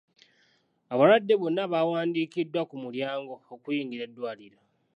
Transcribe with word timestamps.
Abalwadde 0.93 1.33
bonna 1.41 1.63
baawandiikiddwa 1.71 2.61
ku 2.69 2.75
mulyango 2.83 3.35
oguyingira 3.53 4.03
eddwaliro. 4.07 4.59